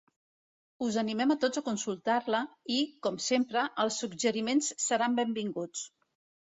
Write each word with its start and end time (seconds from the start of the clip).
Us 0.85 0.95
animem 1.01 1.33
a 1.33 1.37
tots 1.43 1.61
a 1.61 1.63
consultar-la 1.67 2.41
i, 2.79 2.81
com 3.07 3.23
sempre, 3.29 3.69
els 3.87 4.01
suggeriments 4.05 4.75
seran 4.89 5.23
benvinguts. 5.25 5.91